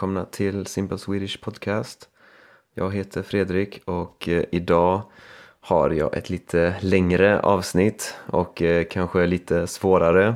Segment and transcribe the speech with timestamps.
[0.00, 2.08] välkomna till Simple Swedish Podcast.
[2.74, 5.02] Jag heter Fredrik och eh, idag
[5.60, 10.34] har jag ett lite längre avsnitt och eh, kanske lite svårare.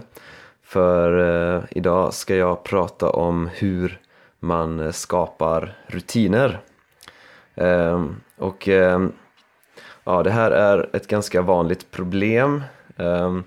[0.62, 1.18] För
[1.56, 4.00] eh, idag ska jag prata om hur
[4.40, 6.60] man skapar rutiner.
[7.54, 9.12] Ehm, och ehm,
[10.04, 12.62] ja, det här är ett ganska vanligt problem.
[12.96, 13.44] Ehm,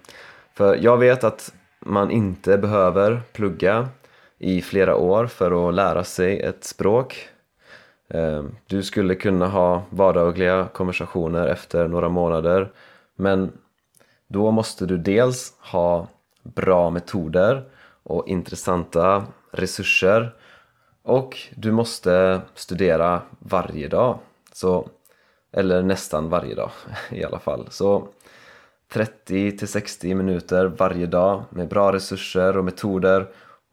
[0.54, 3.90] för jag vet att man inte behöver plugga
[4.38, 7.30] i flera år för att lära sig ett språk.
[8.09, 12.72] Ehm, du skulle kunna ha vardagliga konversationer efter några månader
[13.16, 13.52] men
[14.28, 16.08] då måste du dels ha
[16.44, 17.64] bra metoder
[18.04, 20.36] och intressanta resurser
[21.04, 24.20] och du måste studera varje dag.
[24.54, 24.90] Så,
[25.52, 26.72] eller nästan varje dag
[27.12, 27.67] i alla fall.
[27.70, 28.08] Så
[28.94, 33.28] 30 60 minuter varje dag med bra resurser och metoder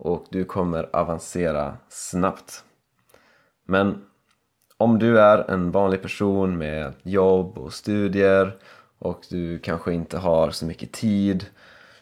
[0.05, 2.64] och du kommer avancera snabbt.
[3.66, 4.05] Men
[4.77, 8.56] om du är en vanlig person med jobb och studier
[8.98, 11.47] och du kanske inte har så mycket tid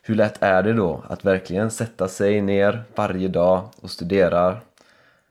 [0.03, 4.49] hur lätt är det då att verkligen sätta sig ner varje dag och studera?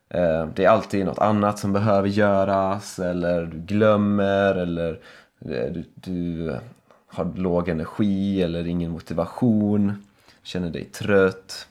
[0.09, 4.99] Eh, det är alltid något annat som behöver göras eller du glömmer eller
[5.45, 6.55] eh, du, du
[7.07, 10.05] har låg energi eller ingen motivation,
[10.43, 11.67] känner dig trött.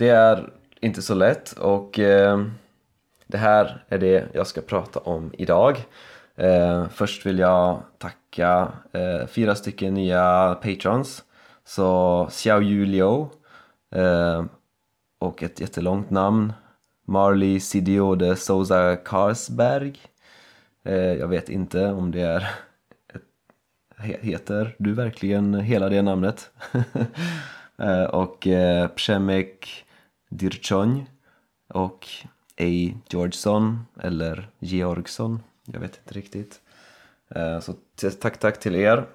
[0.00, 2.44] Det är inte så lätt och eh,
[3.26, 5.84] det här är det jag ska prata om idag.
[6.36, 11.24] Eh, först vill jag tacka eh, fyra stycken nya patrons.
[11.64, 13.30] Så Xiao Julio
[13.94, 14.44] eh,
[15.18, 16.52] och ett jättelångt namn.
[17.06, 19.98] Marley Sidiode Souza Karsberg.
[20.84, 22.48] Eh, jag vet inte om det är
[24.20, 26.50] Heter du verkligen hela det namnet?
[27.82, 29.84] Eh, och eh, Przemek
[30.30, 31.04] Dirchon
[31.68, 32.08] och
[32.60, 32.94] A.
[33.08, 36.60] Georgeson eller Georgsson, jag vet inte riktigt.
[37.28, 37.74] Eh, så
[38.20, 39.06] tack tack till er.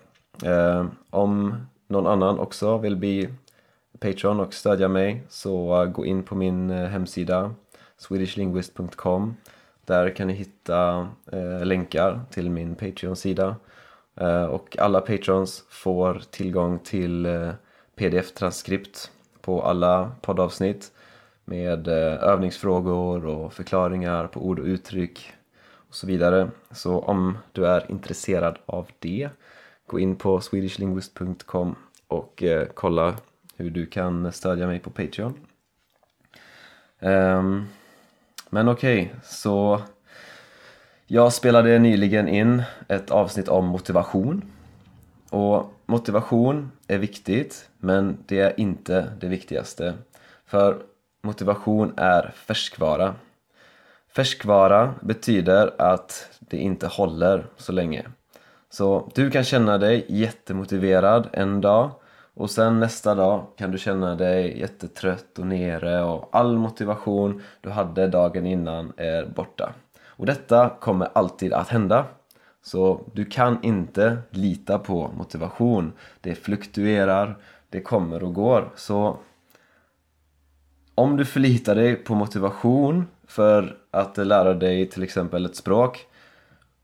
[0.44, 1.56] Eh, om
[1.88, 3.30] någon annan också vill bli
[4.00, 7.54] Patreon och stödja mig så gå in på min eh, hemsida
[7.98, 9.36] swedishlinguist.com
[9.86, 11.08] Där kan ni hitta
[11.64, 13.56] länkar till min Patreon-sida
[14.50, 17.28] och alla patrons får tillgång till
[17.96, 19.12] pdf-transkript
[19.42, 20.92] på alla poddavsnitt
[21.46, 25.34] med eh, övningsfrågor och förklaringar på ord och uttryck
[25.90, 26.50] och så vidare.
[26.72, 29.30] Så om du är intresserad av det,
[29.88, 31.76] gå in på swedishlinguist.com
[32.08, 33.16] och eh, kolla
[33.58, 35.34] hur du kan stödja mig på Patreon.
[37.00, 37.66] Ehm,
[38.50, 39.82] men okej, okay, så
[41.08, 44.52] jag spelade nyligen in ett avsnitt om motivation.
[45.30, 49.94] Och motivation är viktigt, men det är inte det viktigaste.
[50.46, 50.78] För
[51.26, 53.16] Motivation är färskvara.
[54.16, 58.06] Färskvara betyder att det inte håller så länge.
[58.70, 61.92] Så du kan känna dig jättemotiverad en dag
[62.34, 67.70] och sen nästa dag kan du känna dig jättetrött och nere och all motivation du
[67.70, 69.74] hade dagen innan är borta.
[70.08, 72.06] Och detta kommer alltid att hända.
[72.62, 75.94] Så du kan inte lita på motivation.
[76.22, 77.38] Det fluktuerar,
[77.70, 78.72] det kommer och går.
[78.76, 79.18] Så
[80.96, 86.08] om du förlitar dig på motivation för att lära dig till exempel ett språk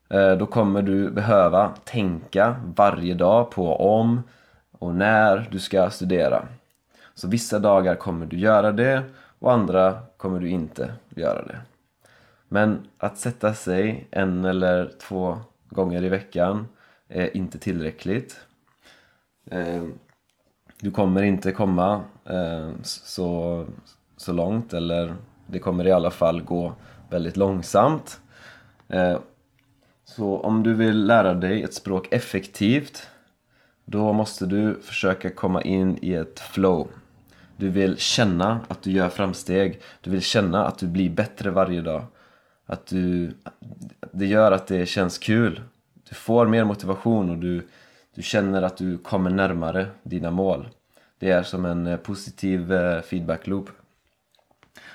[0.08, 4.22] eh, då kommer du behöva tänka varje dag på om
[4.78, 6.48] och när du ska studera.
[7.14, 9.02] Så vissa dagar kommer du göra det
[9.38, 11.60] och andra kommer du inte göra det.
[12.48, 16.68] Men att sätta sig en eller två gånger i veckan
[17.08, 18.40] är inte tillräckligt.
[19.50, 19.84] Eh,
[20.80, 23.66] du kommer inte komma eh, så
[24.22, 25.14] så långt eller
[25.46, 26.72] det kommer i alla fall gå
[27.10, 28.20] väldigt långsamt.
[28.88, 29.18] Eh,
[30.04, 33.08] så om du vill lära dig ett språk effektivt
[33.84, 36.88] då måste du försöka komma in i ett flow.
[37.56, 39.80] Du vill känna att du gör framsteg.
[40.00, 42.04] Du vill känna att du blir bättre varje dag.
[42.66, 43.32] Att du,
[44.12, 45.60] det gör att det känns kul.
[46.08, 47.68] Du får mer motivation och du,
[48.14, 50.68] du känner att du kommer närmare dina mål.
[51.18, 53.70] Det är som en eh, positiv eh, feedback loop.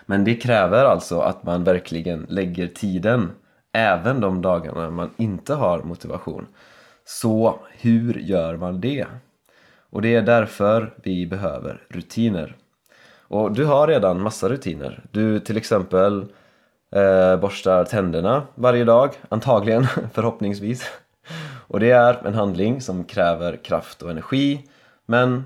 [0.06, 3.32] Men det kräver alltså att man verkligen lägger tiden
[3.74, 6.48] även de dagarna man inte har motivation.
[7.06, 9.06] Så hur gör man det?
[9.90, 12.56] Och det är därför vi behöver rutiner.
[13.28, 15.04] Och du har redan massa rutiner.
[15.12, 16.26] Du till exempel
[16.92, 20.92] eh, borstar tänderna varje dag, antagligen, förhoppningsvis.
[21.68, 24.70] Och det är en handling som kräver kraft och energi
[25.06, 25.44] men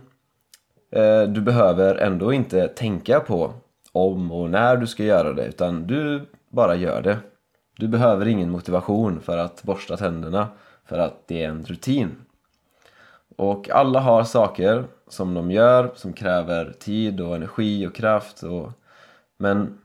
[0.92, 3.54] eh, du behöver ändå inte tänka på
[3.91, 7.17] om och när du ska göra det utan du bara gör det.
[7.77, 10.47] Du behöver ingen motivation för att borsta tänderna
[10.85, 12.15] för att det är en rutin.
[13.38, 18.71] Och alla har saker som de gör som kräver tid och energi och kraft och...
[19.38, 19.77] men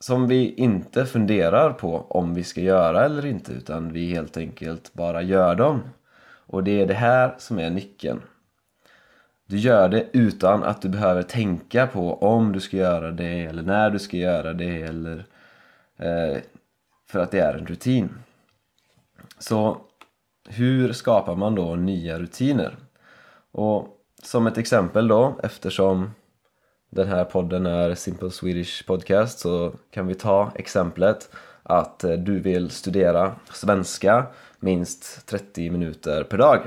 [0.00, 4.92] som vi inte funderar på om vi ska göra eller inte utan vi helt enkelt
[4.92, 5.80] bara gör dem.
[6.46, 8.20] Och det är det här som är nyckeln.
[9.54, 13.62] Du gör det utan att du behöver tänka på om du ska göra det eller
[13.62, 15.26] när du ska göra det eller
[15.96, 16.42] eh,
[17.06, 18.14] för att det är en rutin.
[19.38, 19.80] Så
[20.48, 22.76] hur skapar man då nya rutiner?
[23.52, 23.88] Och
[24.22, 26.10] som ett exempel då, eftersom
[26.90, 31.30] den här podden är Simple Swedish Podcast så kan vi ta exemplet
[31.62, 34.26] att eh, du vill studera svenska
[34.58, 36.60] minst 30 minuter per dag.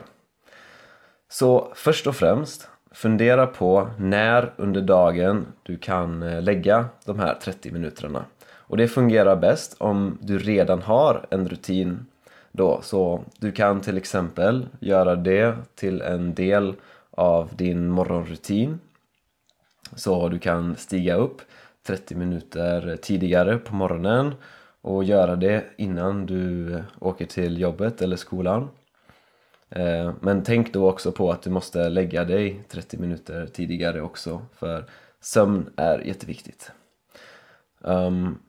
[1.29, 7.33] Så först och främst, fundera på när under dagen du kan eh, lägga de här
[7.33, 8.25] 30 minuterna.
[8.49, 12.05] Och det fungerar bäst om du redan har en rutin
[12.51, 12.79] då.
[12.83, 16.75] Så du kan till exempel göra det till en del
[17.11, 18.79] av din morgonrutin.
[19.95, 21.41] Så du kan stiga upp
[21.87, 24.33] 30 minuter tidigare på morgonen
[24.81, 28.69] och göra det innan du åker till jobbet eller skolan.
[29.69, 34.41] Eh, men tänk då också på att du måste lägga dig 30 minuter tidigare också
[34.53, 34.85] för
[35.21, 36.71] sömn är jätteviktigt.
[37.81, 38.39] Um,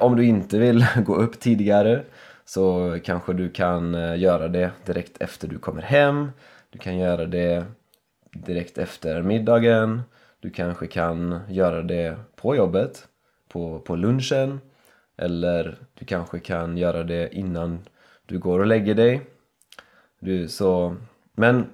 [0.00, 2.02] om du inte vill gå upp tidigare
[2.44, 6.30] så kanske du kan eh, göra det direkt efter du kommer hem.
[6.70, 7.64] Du kan göra det
[8.32, 10.02] direkt efter middagen.
[10.40, 13.08] Du kanske kan göra det på jobbet,
[13.48, 14.60] på, på lunchen.
[15.16, 17.78] Eller du kanske kan göra det innan
[18.26, 19.20] du går och lägger dig.
[20.20, 20.96] Du, så,
[21.32, 21.66] men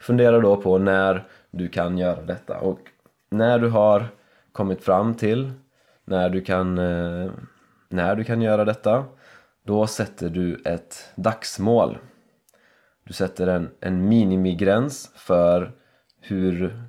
[0.00, 2.78] fundera då på när du kan göra detta och
[3.30, 4.08] när du har
[4.52, 5.52] kommit fram till
[6.04, 7.30] när du kan, eh,
[7.88, 9.04] när du kan göra detta
[9.62, 11.98] då sätter du ett dagsmål.
[13.04, 15.72] Du sätter en, en minimigräns för
[16.20, 16.82] hur,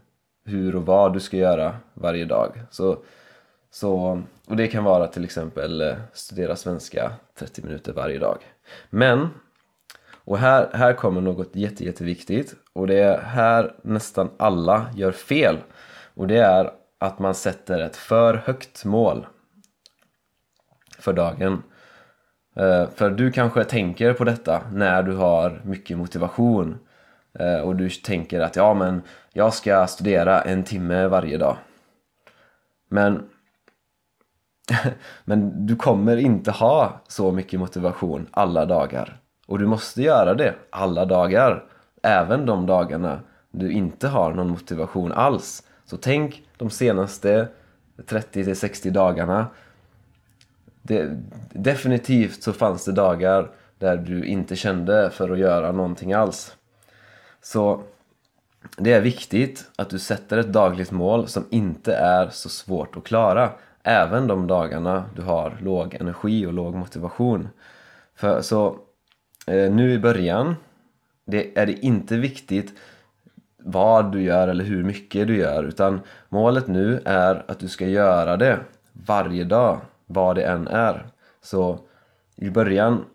[0.46, 2.62] hur och vad du ska göra varje dag.
[2.70, 2.98] Så,
[3.72, 8.38] så, och det kan vara till exempel eh, studera svenska 30 minuter varje dag.
[8.90, 9.30] Men,
[10.28, 15.58] och här, här kommer något jätte, jätteviktigt och det är här nästan alla gör fel.
[16.14, 19.28] Och det är att man sätter ett för högt mål
[21.00, 21.64] för dagen.
[22.56, 26.78] Eh, för du kanske tänker på detta när du har mycket motivation
[27.40, 29.02] eh, och du tänker att ja men
[29.34, 31.58] jag ska studera en timme varje dag.
[32.90, 33.30] Men
[35.26, 39.22] men du kommer inte ha så mycket motivation alla dagar.
[39.48, 41.64] Och du måste göra det alla dagar.
[42.02, 43.20] Även de dagarna
[43.52, 45.64] du inte har någon motivation alls.
[45.86, 47.48] Så tänk de senaste
[47.98, 49.48] 30-60 dagarna
[50.82, 51.18] det,
[51.50, 53.50] definitivt så fanns det dagar
[53.80, 56.56] där du inte kände för att göra någonting alls.
[57.42, 57.82] Så
[58.78, 63.04] det är viktigt att du sätter ett dagligt mål som inte är så svårt att
[63.04, 63.50] klara.
[63.84, 67.50] Även de dagarna du har låg energi och låg motivation.
[68.16, 68.80] För, så
[69.48, 70.56] Eh, nu i början
[71.26, 72.74] det är det inte viktigt
[73.58, 77.88] vad du gör eller hur mycket du gör utan målet nu är att du ska
[77.88, 78.60] göra det
[78.94, 81.08] varje dag vad det än är.
[81.42, 81.80] Så
[82.36, 83.06] i början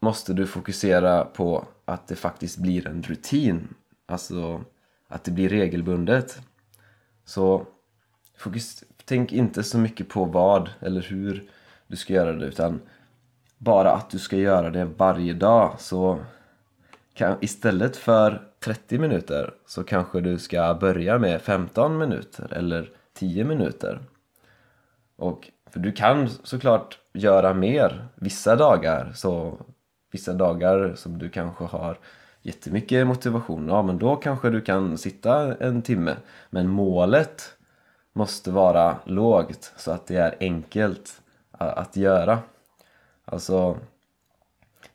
[0.00, 3.74] måste du fokusera på att det faktiskt blir en rutin.
[4.06, 4.64] Alltså
[5.08, 6.38] att det blir regelbundet.
[7.24, 7.66] Så
[8.36, 11.44] fokus, tänk inte så mycket på vad eller hur
[11.86, 12.80] du ska göra det utan
[13.58, 15.74] bara att du ska göra det varje dag.
[15.78, 16.18] Så
[17.14, 23.44] kan, istället för 30 minuter så kanske du ska börja med 15 minuter eller 10
[23.44, 24.00] minuter.
[25.16, 29.12] Och för du kan såklart göra mer vissa dagar.
[29.14, 29.58] Så
[30.12, 31.98] vissa dagar som du kanske har
[32.42, 36.16] jättemycket motivation, ja men då kanske du kan sitta en timme.
[36.50, 37.54] Men målet
[38.12, 42.38] måste vara lågt så att det är enkelt att göra.
[43.30, 43.78] Alltså,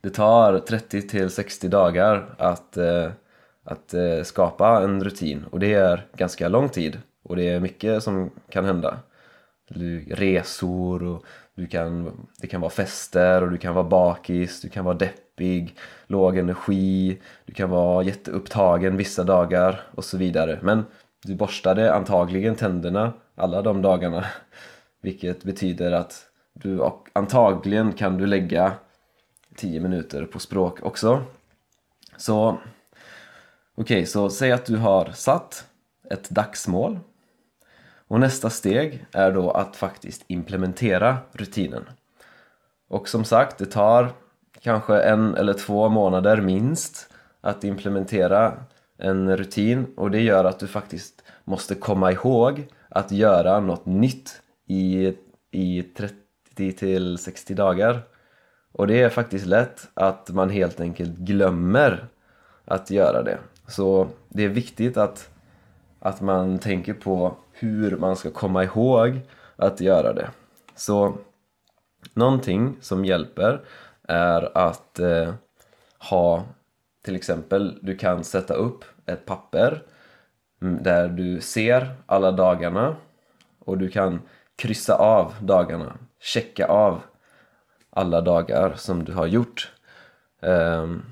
[0.02, 3.12] det tar 30 till 60 dagar att, eh,
[3.64, 5.46] att eh, skapa en rutin.
[5.52, 7.00] Och det är ganska lång tid.
[7.24, 8.98] Och det är mycket som kan hända.
[10.08, 11.26] Resor och
[11.56, 12.12] du kan,
[12.42, 15.76] det kan vara fester och du kan vara bakis, du kan vara deppig,
[16.08, 20.60] låg energi, du kan vara jätteupptagen vissa dagar och så vidare.
[20.62, 20.86] Men
[21.24, 24.26] du borstade antagligen tänderna alla de dagarna
[25.02, 28.74] vilket betyder att du och antagligen kan du lägga
[29.56, 31.24] 10 minuter på språk också.
[32.18, 32.62] Så okej,
[33.76, 35.68] okay, så säg att du har satt
[36.10, 37.00] ett dagsmål
[38.08, 41.90] Och nästa steg är då att faktiskt implementera rutinen.
[42.88, 44.12] Och som sagt, det tar
[44.62, 48.54] kanske en eller två månader minst att implementera
[48.98, 54.42] en rutin och det gör att du faktiskt måste komma ihåg att göra något nytt
[54.68, 55.14] i,
[55.52, 56.23] i 30
[56.56, 58.02] till 60 dagar.
[58.72, 62.08] Och det är faktiskt lätt att man helt enkelt glömmer
[62.66, 63.40] att göra det.
[63.68, 65.30] Så det är viktigt att,
[66.00, 69.20] att man tänker på hur man ska komma ihåg
[69.56, 70.30] att göra det.
[70.76, 71.18] Så
[72.14, 73.62] någonting som hjälper
[74.08, 75.34] är att eh,
[76.10, 76.44] ha
[77.04, 79.84] till exempel, du kan sätta upp ett papper
[80.62, 82.96] mm, där du ser alla dagarna
[83.60, 84.22] och du kan
[84.56, 87.02] kryssa av dagarna, checka av
[87.90, 89.72] alla dagar som du har gjort.
[90.40, 91.06] Um,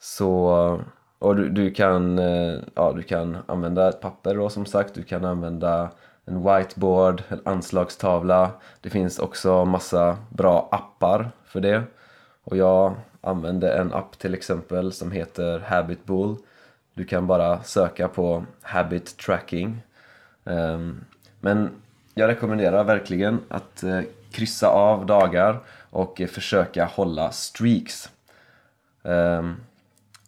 [0.00, 0.80] så,
[1.18, 5.02] och du, du, kan, eh, ja, du kan använda ett papper då som sagt, du
[5.02, 5.90] kan använda
[6.24, 8.50] en whiteboard, en anslagstavla.
[8.80, 11.82] Det finns också massa bra appar för det.
[12.44, 16.36] Och jag använde en app till exempel som heter Habit Bull.
[16.94, 19.82] Du kan bara söka på Habit Tracking.
[20.44, 21.04] Um,
[21.40, 21.70] men
[22.14, 24.00] jag rekommenderar verkligen att eh,
[24.30, 28.10] kryssa av dagar och eh, försöka hålla streaks.
[29.04, 29.56] Ehm,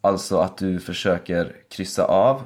[0.01, 2.43] alltså att du försöker kryssa av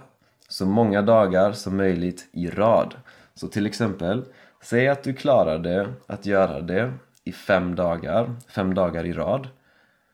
[0.49, 2.95] så många dagar som möjligt i rad.
[3.35, 4.25] Så till exempel,
[4.62, 6.93] säg att du klarade att göra det
[7.25, 9.49] i fem dagar, fem dagar i rad.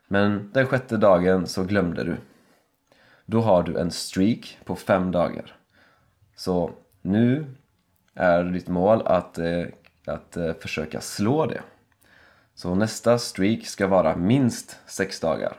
[0.07, 2.17] Men den sjätte dagen så glömde du.
[3.25, 5.55] Då har du en streak på fem dagar.
[6.35, 7.45] Så nu
[8.15, 9.65] är ditt mål att, eh,
[10.05, 11.61] att eh, försöka slå det.
[12.55, 15.57] Så nästa streak ska vara minst sex dagar.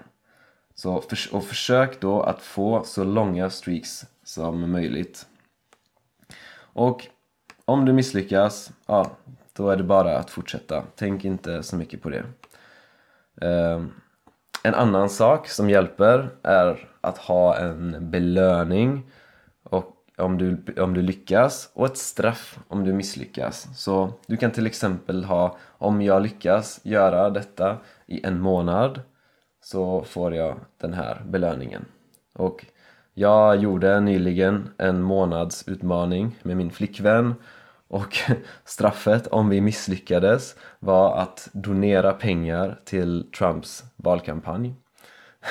[0.75, 5.27] Så och försök då att få så långa streaks som möjligt.
[6.57, 7.07] Och
[7.65, 9.11] om du misslyckas, ja,
[9.53, 10.85] då är det bara att fortsätta.
[10.97, 12.25] Tänk inte så mycket på det.
[13.41, 13.93] Ehm,
[14.63, 19.11] en annan sak som hjälper är att ha en belöning
[19.63, 23.69] och om du, om du lyckas och ett straff om du misslyckas.
[23.77, 29.01] Så du kan till exempel ha, om jag lyckas göra detta i en månad
[29.65, 31.85] så får jag den här belöningen.
[32.35, 32.67] Och
[33.15, 37.35] jag gjorde nyligen en månadsutmaning med min flickvän
[37.89, 38.17] och
[38.65, 44.75] straffet om vi misslyckades var att donera pengar till Trumps valkampanj.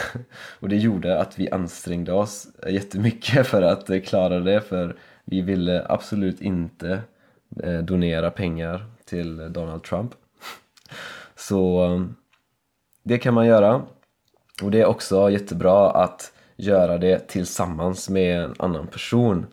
[0.60, 4.96] Och det gjorde att vi ansträngde oss jättemycket för att klara det för
[5.26, 7.02] vi ville absolut inte
[7.64, 10.12] eh, donera pengar till Donald Trump.
[11.36, 12.16] Så um,
[13.04, 13.82] det kan man göra.
[14.64, 19.46] Och det är också jättebra att göra det tillsammans med en annan person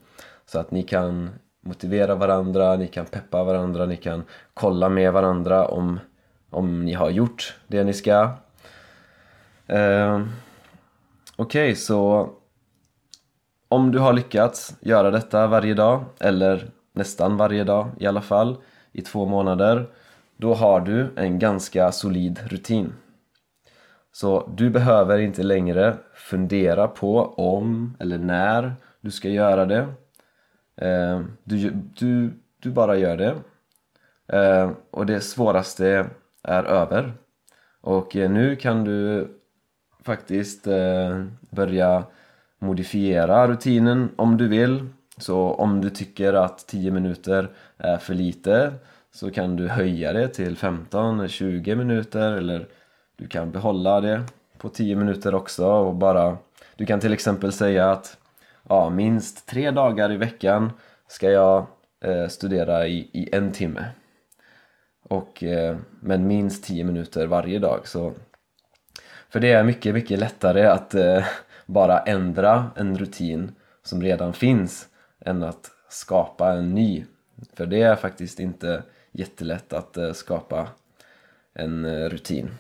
[0.47, 1.31] så att ni kan
[1.61, 6.01] motivera varandra, ni kan peppa varandra, ni kan kolla med varandra om,
[6.51, 8.31] om ni har gjort det ni ska.
[9.73, 10.29] Ehm,
[11.37, 12.31] okej, okay, så
[13.69, 18.57] om du har lyckats göra detta varje dag, eller nästan varje dag i alla fall,
[18.93, 19.87] i två månader,
[20.37, 22.93] då har du en ganska solid rutin.
[24.13, 29.89] Så du behöver inte längre fundera på om eller när du ska göra det.
[30.77, 33.35] Ehm, du, du, du bara gör det.
[34.29, 36.07] Ehm, och det svåraste
[36.43, 37.13] är över.
[37.81, 39.29] Och eh, nu kan du
[40.03, 42.05] faktiskt eh, börja
[42.59, 48.73] modifiera rutinen om du vill så om du tycker att 10 minuter är för lite
[49.13, 52.69] så kan du höja det till 15-20 minuter eller
[53.17, 54.23] du kan behålla det
[54.59, 56.37] på 10 minuter också och bara
[56.77, 58.19] du kan till exempel säga att
[58.69, 60.73] ja, minst tre dagar i veckan
[61.09, 61.67] ska jag
[62.05, 63.85] eh, studera i, i en timme.
[65.03, 67.89] Och, eh, men minst 10 minuter varje dag.
[67.89, 68.13] Så,
[69.31, 71.25] för det är mycket, mycket lättare att eh,
[71.67, 74.89] bara ändra en rutin som redan finns
[75.21, 77.05] än att skapa en ny.
[77.55, 78.83] För det är faktiskt inte
[79.13, 80.69] jättelätt att eh, skapa
[81.55, 82.51] en eh, rutin.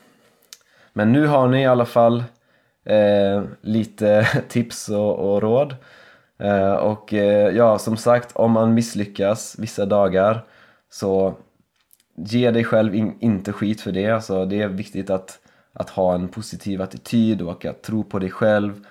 [0.92, 2.24] Men nu har ni i alla fall
[2.84, 5.76] eh, lite tips och, och råd
[6.40, 10.44] Eh, och eh, ja, som sagt, om man misslyckas vissa dagar
[10.90, 11.34] så
[12.14, 14.10] ge dig själv in, inte skit för det.
[14.10, 15.38] Alltså, det är viktigt att,
[15.80, 18.86] att ha en positiv attityd och att tro på dig själv.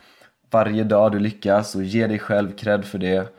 [0.51, 3.33] Varje dag du lyckas och ge dig själv cred för det.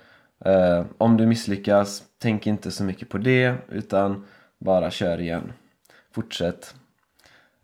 [0.45, 4.26] Eh, om du misslyckas, tänk inte så mycket på det utan
[4.59, 5.52] bara kör igen.
[6.12, 6.75] Fortsätt.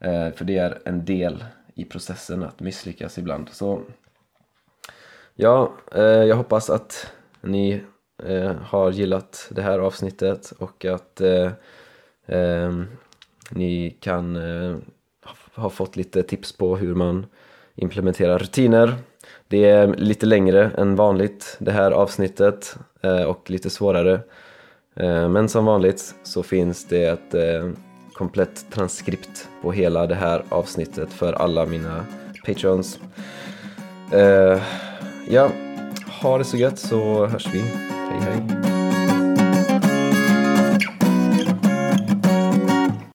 [0.01, 3.49] Eh, för det är en del i processen att misslyckas ibland.
[3.53, 3.83] Så
[5.35, 7.83] Ja, eh, jag hoppas att ni
[8.25, 11.53] eh, har gillat det här avsnittet och att eh,
[12.27, 12.73] eh,
[13.51, 14.77] ni kan eh,
[15.57, 17.27] har fått lite tips på hur man
[17.75, 18.95] implementerar rutiner.
[19.49, 24.21] Det är lite längre än vanligt det här avsnittet eh, och lite svårare.
[24.97, 27.71] Eh, men som vanligt så finns det ett eh,
[28.13, 32.05] komplett transkript på hela det här avsnittet för alla mina
[32.47, 33.01] patrons.
[35.29, 35.51] ja,
[36.23, 37.59] ha det så gött så hörs vi.
[37.59, 38.66] Hej hej!